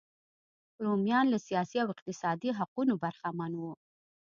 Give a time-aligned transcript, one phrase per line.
[0.85, 3.73] رومیان له سیاسي او اقتصادي حقونو برخمن وو.